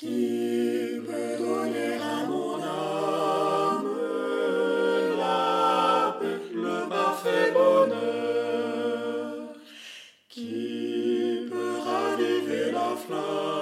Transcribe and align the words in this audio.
Qui 0.00 0.98
peut 1.06 1.36
donner 1.38 1.96
à 2.00 2.24
mon 2.26 2.54
âme 2.54 3.84
la 5.18 6.16
le 6.54 6.88
parfait 6.88 7.52
bonheur 7.52 7.92
Qui 10.30 11.46
peut 11.50 11.76
raviver 11.84 12.72
la 12.72 12.96
flamme 12.96 13.59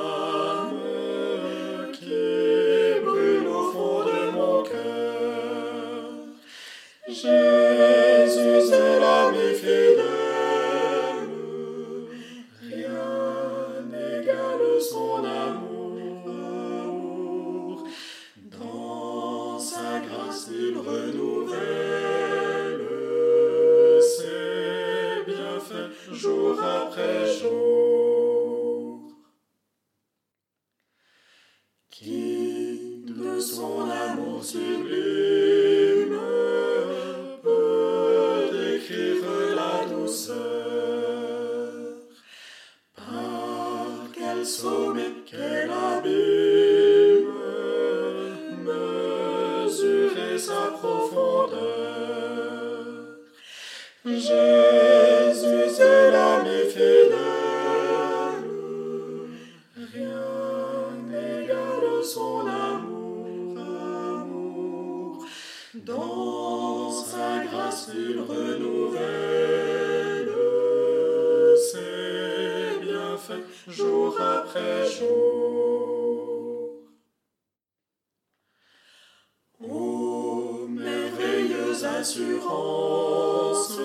sa 20.38 20.50
grâce 20.50 20.50
il 20.52 20.76
renouvelle 20.78 21.58
ses 24.00 25.24
bienfaits 25.26 26.12
jour 26.12 26.62
après 26.62 27.26
jour. 27.40 29.10
Qui 31.90 33.04
de 33.06 33.40
son 33.40 33.90
amour 33.90 34.44
sublime 34.44 36.18
peut 37.42 38.50
décrire 38.52 39.24
la 39.56 39.86
douceur? 39.86 40.36
Par 42.94 44.08
quel 44.14 44.46
sommet, 44.46 45.14
quel 45.26 45.70
abîme 45.70 46.57
sa 50.48 50.64
profondeur 50.80 52.38
Jésus 54.06 54.32
est 55.78 56.10
l'ami 56.14 56.60
fidèle, 56.70 57.18
rien 59.94 60.30
n'égale 61.10 62.02
son 62.02 62.46
amour, 62.46 63.58
amour. 63.58 65.26
Dans 65.74 66.90
sa 66.92 67.44
grâce 67.44 67.90
il 67.94 68.18
renouvelle 68.20 69.02
ses 71.70 72.80
bienfaits 72.80 73.44
jour 73.68 74.18
après 74.18 74.86
jour. 74.98 75.77
Merveilleuse 81.78 81.84
assurance, 81.84 83.78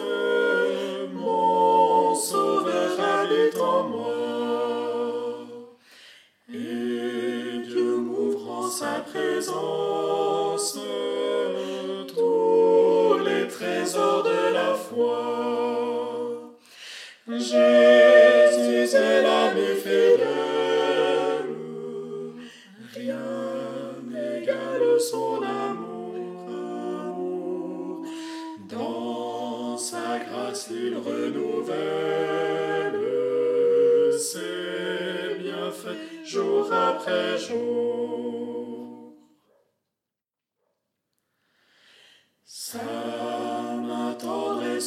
mon 1.13 2.16
Sauveur 2.16 3.00
habite 3.00 3.59
en 3.59 3.83
moi. 3.83 5.45
Et 6.50 7.61
Dieu 7.66 7.97
m'ouvre 7.97 8.52
en 8.52 8.69
sa 8.69 9.02
présence 9.02 10.77
tous 12.08 13.19
les 13.25 13.47
trésors 13.47 14.23
de 14.23 14.53
la 14.53 14.73
foi. 14.73 16.55
Jésus 17.28 18.95
est 18.95 19.22
l'ami 19.23 19.75
fidèle, 19.81 21.55
rien 22.94 23.95
n'égale 24.03 25.00
son 25.00 25.33
grâce 30.53 30.69
il 30.69 30.96
renouvelle 30.96 31.74
ses 34.19 35.36
bienfaits 35.40 36.25
jour 36.25 36.72
après 36.72 37.40
jour. 37.40 39.16
Sa 42.46 42.78
main 43.88 44.13
tendre 44.19 44.63
et 44.63 44.80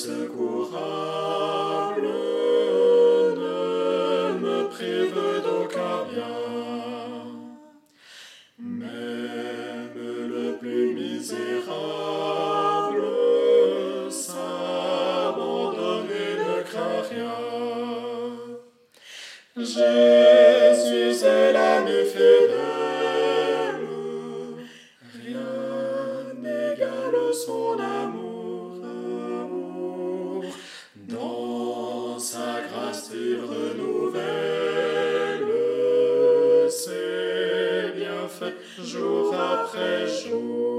Jésus 19.67 21.25
est 21.25 21.53
l'ami 21.53 22.05
fidèle, 22.05 23.89
rien 25.25 26.33
n'égale 26.41 27.35
son 27.35 27.77
amour, 27.77 28.81
amour. 28.85 30.45
Dans 30.95 32.17
sa 32.21 32.61
grâce 32.71 33.11
il 33.13 33.41
renouvelle 33.41 34.23
ses 36.71 37.91
bienfaits 37.97 38.55
jour 38.85 39.35
après 39.35 40.07
jour. 40.07 40.76